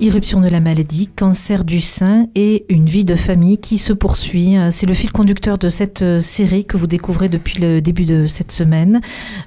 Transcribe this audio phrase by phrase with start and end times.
[0.00, 4.54] Irruption de la maladie, cancer du sein et une vie de famille qui se poursuit.
[4.70, 8.28] C'est le fil conducteur de cette euh, série que vous découvrez depuis le début de
[8.28, 9.00] cette semaine.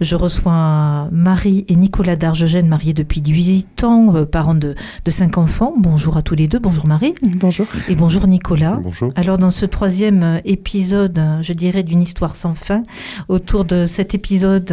[0.00, 4.74] Je reçois Marie et Nicolas Dargegène, mariés depuis 18 ans, euh, parents de,
[5.04, 5.74] de 5 enfants.
[5.76, 6.58] Bonjour à tous les deux.
[6.58, 7.14] Bonjour Marie.
[7.22, 7.66] Bonjour.
[7.90, 8.80] Et bonjour Nicolas.
[8.82, 9.12] Bonjour.
[9.16, 12.82] Alors dans ce troisième euh, épisode, je dirais d'une histoire sans fin,
[13.28, 14.72] autour de cet épisode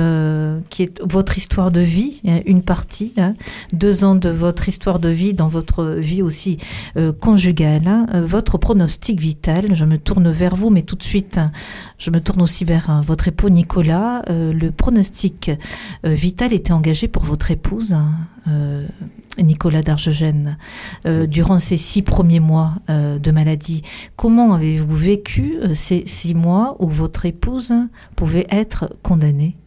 [0.70, 3.34] qui est votre histoire de vie, hein, une partie, hein,
[3.74, 5.65] deux ans de votre histoire de vie dans votre
[5.98, 6.58] vie aussi
[6.98, 8.08] euh, conjugale, hein.
[8.14, 9.76] euh, votre pronostic vital.
[9.76, 11.52] Je me tourne vers vous, mais tout de suite, hein,
[11.98, 14.24] je me tourne aussi vers hein, votre époux Nicolas.
[14.30, 15.52] Euh, le pronostic
[16.04, 17.96] vital était engagé pour votre épouse.
[19.38, 20.58] Nicolas d'Argegène,
[21.04, 23.82] durant ces six premiers mois de maladie.
[24.16, 27.74] Comment avez-vous vécu ces six mois où votre épouse
[28.16, 29.58] pouvait être condamnée?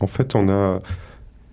[0.00, 0.80] En fait, on a,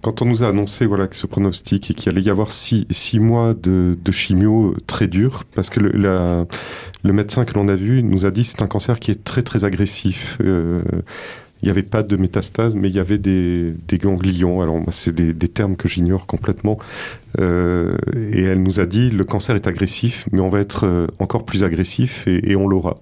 [0.06, 3.17] quand on nous a annoncé voilà, ce pronostic et qu'il allait y avoir six, six
[3.17, 6.45] mois de, chimio très dur, parce que le,
[7.03, 9.23] le médecin que l'on a vu nous a dit que c'est un cancer qui est
[9.23, 10.38] très très agressif.
[10.42, 10.83] Euh,
[11.64, 14.61] il n'y avait pas de métastase, mais il y avait des, ganglions.
[14.61, 16.78] Alors, c'est des, termes que j'ignore complètement.
[17.39, 17.98] Euh,
[18.31, 21.45] et elle nous a dit le cancer est agressif, mais on va être euh, encore
[21.45, 23.00] plus agressif et, on l'aura.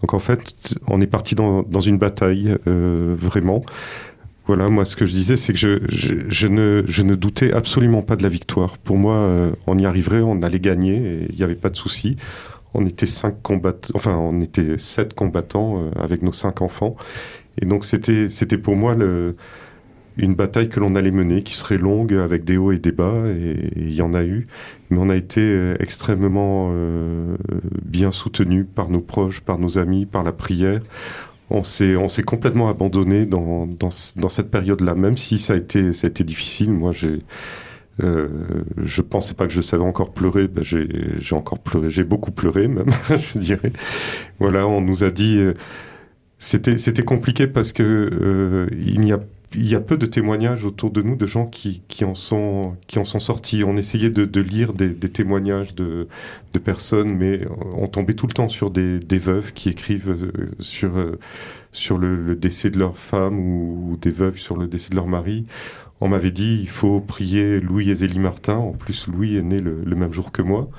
[0.00, 3.62] Donc, en fait, on est parti dans, dans une bataille, vraiment.
[4.50, 8.16] Voilà, moi, ce que je disais, c'est que je, ne, je, ne, doutais absolument pas
[8.16, 8.78] de la victoire.
[8.78, 12.16] Pour moi, euh, on y arriverait, on allait gagner, il n'y avait pas de souci.
[12.74, 16.96] On était cinq combattants, enfin, on était sept combattants euh, avec nos cinq enfants.
[17.62, 18.96] Et donc, c'était, c'était pour moi
[20.16, 23.22] une bataille que l'on allait mener, qui serait longue, avec des hauts et des bas,
[23.28, 24.48] et il y en a eu.
[24.90, 26.74] Mais on a été euh, extrêmement
[27.84, 30.80] bien soutenus par nos proches, par nos amis, par la prière
[31.50, 36.72] on s'est on complètement abandonné dans, cette période-là, même si ça a été difficile.
[36.72, 37.20] Moi, j'ai
[38.02, 38.28] euh,
[39.02, 40.48] pensais pas que je savais encore pleurer.
[40.48, 42.90] Ben j'ai encore pleuré, j'ai beaucoup pleuré même,
[43.34, 43.72] je dirais.
[44.38, 45.54] Voilà, on nous a dit euh,
[46.38, 49.20] c'était compliqué parce que euh, il n'y a
[49.54, 52.76] il y a peu de témoignages autour de nous de gens qui, qui, en, sont,
[52.86, 53.64] qui en sont sortis.
[53.64, 56.06] On essayait de, de lire des, des, témoignages de,
[56.52, 57.38] de, personnes, mais
[57.76, 61.18] on tombait tout le temps sur des, des veuves qui écrivent euh, sur, euh,
[61.72, 65.08] sur le, le, décès de leur femme ou, des veuves sur le décès de leur
[65.08, 65.46] mari.
[66.00, 68.56] On m'avait dit il faut prier Louis et Zélie Martin.
[68.56, 70.70] En plus, Louis est né le, le même jour que moi.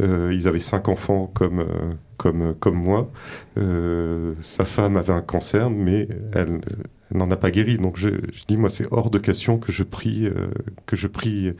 [0.00, 3.10] Euh, ils avaient cinq enfants comme, euh, comme, comme moi.
[3.58, 6.60] Euh, sa femme avait un cancer, mais elle,
[7.12, 7.78] n'en a pas guéri.
[7.78, 8.10] Donc je,
[8.48, 10.48] dis, moi, c'est hors de question que je prie, euh,
[10.86, 11.52] que je prie,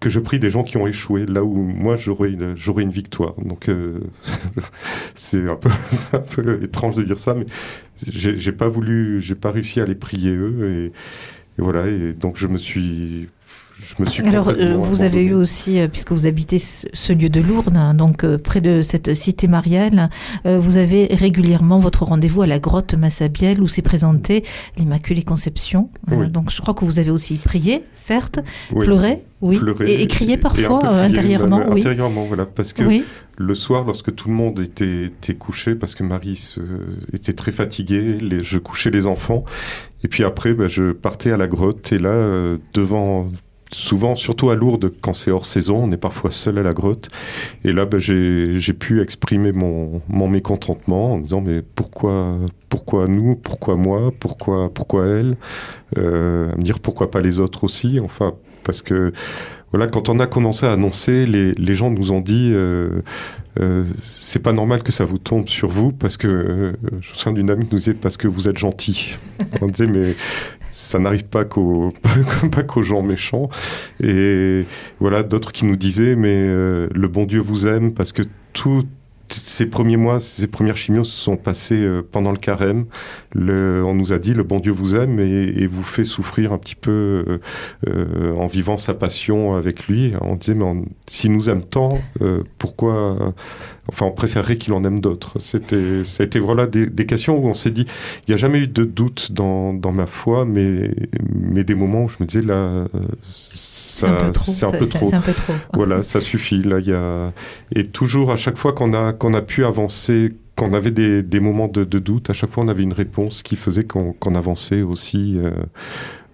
[0.00, 3.34] que je prie des gens qui ont échoué, là où moi j'aurais une, victoire.
[3.40, 4.00] Donc euh,
[5.14, 7.46] c'est un peu, étrange de dire ça, mais
[8.06, 10.90] j'ai, j'ai pas voulu, j'ai pas réussi à les prier eux,
[11.58, 11.86] et voilà.
[11.86, 13.28] Et donc je me suis
[13.80, 17.28] je me suis Alors, euh, vous avez eu aussi, euh, puisque vous habitez ce, lieu
[17.28, 20.10] de Lourdes, hein, donc euh, près de cette cité mariale,
[20.46, 24.44] euh, vous avez régulièrement votre rendez-vous à la grotte Massabielle où s'est présentée
[24.76, 25.90] l'Immaculée Conception.
[26.10, 26.28] Oui.
[26.28, 28.40] donc, je crois que vous avez aussi prié, certes,
[28.72, 28.84] oui.
[28.84, 31.58] pleuré, oui, Pleurer et, et crié parfois et crier, intérieurement.
[31.58, 31.80] Même, oui.
[31.80, 33.04] Intérieurement, voilà, parce que oui.
[33.38, 36.60] le soir, lorsque tout le monde était, était couché, parce que Marie se,
[37.14, 39.44] était très fatiguée, les, je couchais les enfants,
[40.04, 43.28] et puis après, ben, je partais à la grotte, et là, euh, devant
[43.72, 47.08] souvent, surtout à Lourdes, quand c'est hors saison, on est parfois seul à la grotte.
[47.64, 52.36] Et là, ben, j'ai pu exprimer mon, mécontentement en disant mais pourquoi,
[52.68, 55.36] pourquoi nous, pourquoi moi, pourquoi, pourquoi elle,
[55.98, 57.98] euh, à me dire pourquoi pas les autres aussi.
[58.00, 59.12] Enfin, parce que
[59.72, 63.02] voilà, quand on a commencé à annoncer, les, gens nous ont dit euh,
[63.60, 67.32] euh, c'est pas normal que ça vous tombe sur vous parce que je me souviens
[67.32, 69.16] d'une amie qui nous disait parce que vous êtes gentil.
[69.60, 70.16] on disait mais
[70.70, 71.92] ça n'arrive pas qu'aux
[72.52, 73.48] pas qu'aux gens méchants.
[74.02, 74.64] Et
[75.00, 78.22] voilà d'autres qui nous disaient mais euh, le bon Dieu vous aime parce que
[78.52, 78.82] tout
[79.32, 82.86] ces premiers mois, ces premières chimios se sont passées euh, pendant le carême.
[83.32, 86.52] Le, on nous a dit le bon Dieu vous aime et, et vous fait souffrir
[86.52, 86.90] un petit peu
[87.28, 87.38] euh,
[87.88, 90.12] euh, en vivant sa passion avec lui.
[90.20, 90.66] On disait mais
[91.06, 93.34] s'il nous aime tant, euh, pourquoi
[93.88, 95.40] Enfin, on préférerait qu'il en aime d'autres.
[95.40, 97.86] C'était, ça a été voilà des, des questions où on s'est dit,
[98.26, 100.92] il n'y a jamais eu de doute dans, dans ma foi, mais,
[101.28, 102.84] mais des moments où je me disais là,
[103.32, 104.52] c'est un peu trop.
[104.62, 105.10] Un peu trop.
[105.12, 105.52] Un peu trop.
[105.74, 106.62] voilà, ça suffit.
[106.62, 107.32] Là, il y a
[107.74, 111.68] et toujours à chaque fois qu'on a qu'on a pu avancer, qu'on avait des, moments
[111.68, 115.36] de, doute, à chaque fois on avait une réponse qui faisait qu'on qu avançait aussi,
[115.40, 115.50] euh,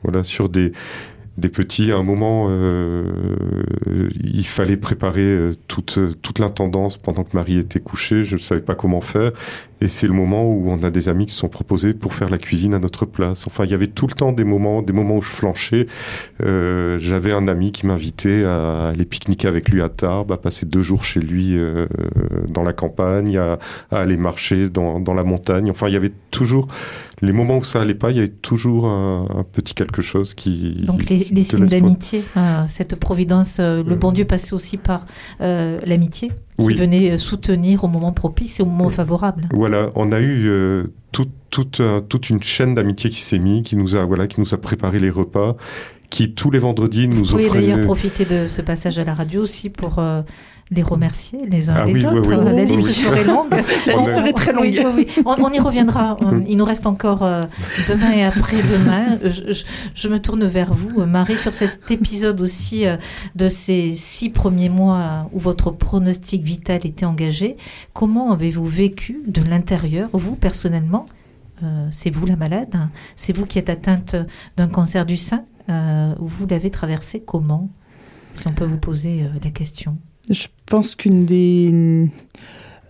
[0.04, 0.72] voilà, sur des
[1.52, 1.92] petits.
[1.92, 2.48] À un moment,
[4.22, 8.22] il fallait préparer toute, toute l'intendance pendant que Marie était couchée.
[8.22, 9.32] Je ne savais pas comment faire.
[9.80, 12.30] Et c'est le moment où on a des amis qui se sont proposés pour faire
[12.30, 13.46] la cuisine à notre place.
[13.46, 15.86] Enfin, il y avait tout le temps des moments, des moments où je flanchais.
[16.42, 20.66] Euh, J'avais un ami qui m'invitait à aller pique-niquer avec lui à Tarbes, à passer
[20.66, 21.86] deux jours chez lui euh,
[22.48, 23.58] dans la campagne, à,
[23.90, 25.70] à aller marcher dans, dans, la montagne.
[25.70, 26.68] Enfin, il y avait toujours
[27.22, 30.34] les moments où ça allait pas, il y avait toujours un, un petit quelque chose
[30.34, 30.84] qui.
[30.86, 35.06] Donc les, les signes d'amitié, euh, cette providence, euh, le bon Dieu passait aussi par
[35.40, 35.80] euh,
[36.58, 36.86] l'amitié qui Oui.
[36.88, 39.48] venait soutenir au moment propice et au moment favorable.
[39.52, 43.62] Voilà, on a eu euh, tout- toute, euh, toute une chaîne d'amitié qui s'est mise,
[43.62, 45.56] qui nous a voilà, qui nous a préparé les repas,
[46.10, 47.60] qui tous les vendredis Vous nous pouvez offrait.
[47.60, 50.22] d'ailleurs profiter de ce passage à la radio aussi pour euh,
[50.70, 52.28] les remercier les uns Ah les oui, autres.
[52.28, 52.54] oui.
[52.56, 53.50] La liste serait longue.
[53.86, 55.06] La liste On- serait très longue.
[55.24, 56.16] On, on y reviendra.
[56.20, 57.42] On- Il nous reste encore euh,
[57.88, 59.16] demain et après-demain.
[59.22, 59.64] Je, je-
[59.94, 62.96] je me tourne vers vous, euh, Marie, sur cet épisode aussi euh,
[63.36, 67.56] de ces six premiers mois où votre pronostic vital était engagé.
[67.92, 71.06] Comment avez-vous vécu de l'intérieur, vous personnellement?
[71.62, 74.16] Euh, C'est vous la malade hein C'est vous qui êtes atteinte
[74.56, 77.68] d'un cancer du sein Euh, Vous l'avez traversé comment?
[78.34, 79.96] Si on peut vous poser euh, la question.
[80.30, 82.08] Je pense qu'une des.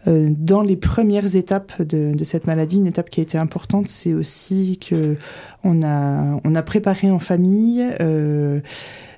[0.07, 4.15] euh, dans les premières étapes de, cette maladie, une étape qui a été importante, c'est
[4.15, 5.17] aussi que
[5.65, 8.61] on a, on a préparé en famille euh,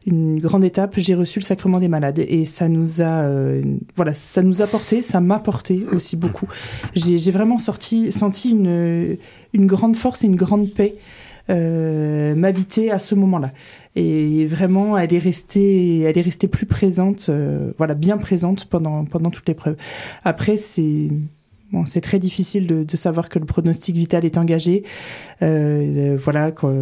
[0.06, 0.94] une grande étape.
[0.97, 3.62] J'ai reçu le sacrement des malades et ça nous a, euh,
[3.97, 6.49] voilà, ça nous a porté, ça m'a porté aussi beaucoup.
[6.94, 9.19] J'ai vraiment sorti, senti une,
[9.53, 10.94] une grande force et une grande paix
[11.50, 13.50] m'habiter à ce moment-là.
[13.99, 19.05] Et vraiment, elle est restée, elle est restée plus présente, euh, voilà, bien présente pendant,
[19.05, 19.75] pendant toute l'épreuve.
[20.23, 21.09] Après, c'est
[21.85, 24.85] c'est très difficile de, savoir que le pronostic vital est engagé.
[25.43, 26.73] Euh, euh, voilà, quoi.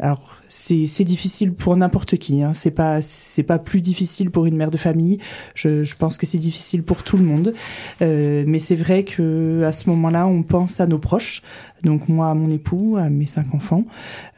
[0.00, 2.42] alors c'est difficile pour n'importe qui.
[2.42, 2.52] Hein.
[2.54, 5.18] C'est pas c'est pas plus difficile pour une mère de famille.
[5.54, 7.54] Je, pense que c'est difficile pour tout le monde.
[8.02, 11.42] Euh, mais c'est vrai que à ce moment-là, on pense à nos proches.
[11.82, 13.84] Donc moi, à mon époux, à mes cinq enfants.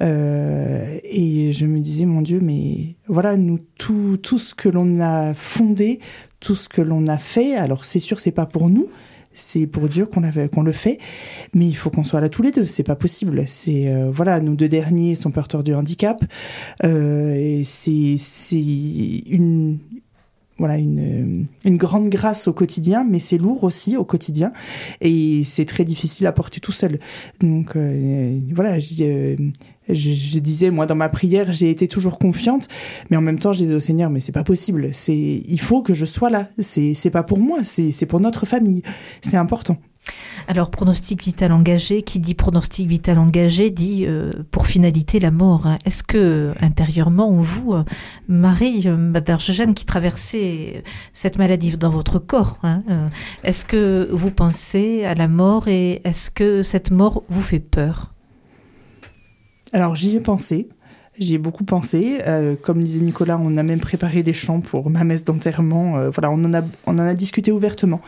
[0.00, 5.00] Euh, et je me disais, mon Dieu, mais voilà, nous, tout, tout ce que l'on
[5.00, 6.00] a fondé,
[6.41, 8.88] tout ce que l'on a fait, alors c'est sûr, c'est pas pour nous,
[9.37, 10.99] c'est pour Dieu qu'on le fait,
[11.55, 13.44] mais il faut qu'on soit là tous les deux, c'est pas possible.
[13.47, 16.25] C'est euh, voilà, nous deux derniers sont porteurs du handicap,
[16.83, 18.17] euh, c'est
[18.56, 19.79] une
[20.58, 24.53] voilà une, une grande grâce au quotidien, mais c'est lourd aussi au quotidien
[25.00, 26.99] et c'est très difficile à porter tout seul.
[27.41, 29.37] Donc euh, voilà, je, euh,
[29.88, 32.69] je, je disais moi dans ma prière, j'ai été toujours confiante,
[33.11, 34.88] mais en même temps je disais au Seigneur, mais c'est pas possible.
[34.93, 36.49] C'est il faut que je sois là.
[36.59, 38.82] C'est c'est pas pour moi, c'est c'est pour notre famille.
[39.20, 39.76] C'est important.
[40.49, 45.67] Alors, pronostic vital engagé, qui dit pronostic vital engagé dit euh, pour finalité la mort.
[45.85, 47.85] Est-ce que intérieurement, vous, euh,
[48.29, 53.08] Marie euh, Madarjejane, qui traversez cette maladie dans votre corps, hein, euh,
[53.44, 58.14] est-ce que vous pensez à la mort et est-ce que cette mort vous fait peur?
[59.73, 60.69] Alors j'y ai pensé.
[61.18, 62.18] J'y ai beaucoup pensé.
[62.26, 65.98] Euh, comme disait Nicolas, on a même préparé des chants pour ma messe d'enterrement.
[65.98, 68.00] Euh, voilà, on en a, on en a discuté ouvertement.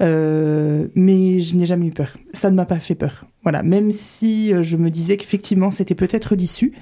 [0.00, 2.16] Euh, mais je n'ai jamais eu peur.
[2.32, 3.26] Ça ne m'a pas fait peur.
[3.42, 6.72] Voilà, même si je me disais qu'effectivement c'était peut-être l'issue,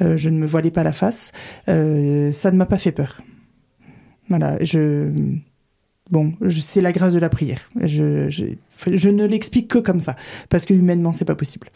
[0.00, 1.32] je ne me voilais pas la face.
[1.66, 3.20] ça ne m'a pas fait peur.
[4.28, 5.10] Voilà, je.
[6.10, 7.70] Bon, c'est la grâce de la prière.
[7.80, 8.44] Je, je,
[8.92, 10.16] je ne l'explique que comme ça,
[10.48, 11.68] parce que humainement, c'est pas possible.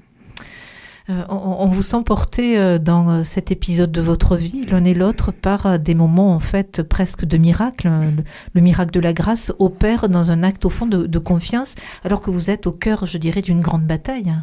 [1.09, 4.85] Euh, on, on vous sent porté euh, dans euh, cet épisode de votre vie, l'un
[4.85, 7.89] et l'autre, par des moments en fait presque de miracle.
[7.89, 11.77] Le, le miracle de la grâce opère dans un acte au fond de, de confiance,
[12.05, 14.35] alors que vous êtes au cœur, je dirais, d'une grande bataille.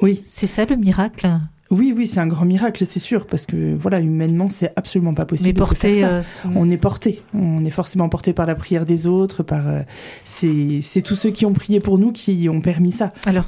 [0.00, 1.38] Oui, C'est ça le miracle?
[1.70, 5.24] Oui, oui, c'est un grand miracle, c'est sûr, parce que voilà, humainement, c'est absolument pas
[5.24, 5.48] possible.
[5.48, 5.94] Mais de faire porté.
[5.94, 6.46] ça.
[6.46, 9.80] euh, On est porté, on est forcément porté par la prière des autres, par euh,
[10.24, 13.12] c'est tous ceux qui ont prié pour nous qui ont permis ça.
[13.24, 13.46] Alors,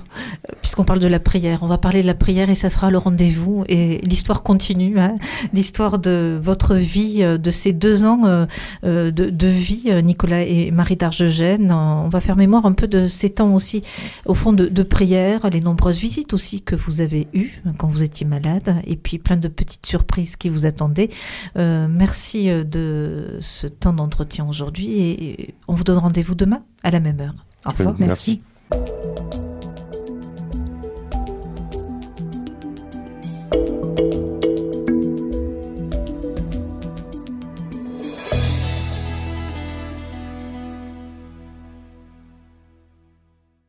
[0.62, 2.98] puisqu'on parle de la prière, on va parler de la prière et ça sera le
[2.98, 3.64] rendez-vous.
[3.68, 5.14] Et l'histoire continue, hein.
[5.52, 8.46] l'histoire de votre vie, euh, de ces deux ans euh,
[8.82, 11.70] de, de vie, Nicolas et Marie d'Argegène.
[11.72, 13.82] On va faire mémoire un peu de ces temps aussi,
[14.24, 17.88] au fond, de, de prière, les nombreuses visites aussi que vous avez eues euh, quand
[17.88, 21.10] vous étiez malade, et puis plein de petites surprises qui vous attendaient.
[21.56, 26.62] Euh, merci euh, de ce temps d'entretien aujourd'hui et et on vous donne rendez-vous demain
[26.82, 27.34] à la même heure.
[27.64, 27.94] Au revoir.
[27.98, 28.38] Merci.
[28.38, 28.55] Merci.